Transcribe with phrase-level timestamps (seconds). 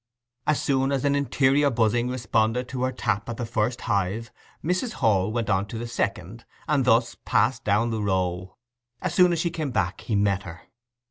[0.47, 4.31] As soon as an interior buzzing responded to her tap at the first hive
[4.63, 4.93] Mrs.
[4.93, 8.57] Hall went on to the second, and thus passed down the row.
[8.99, 10.63] As soon as she came back he met her.